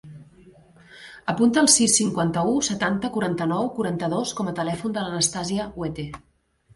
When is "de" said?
4.97-5.05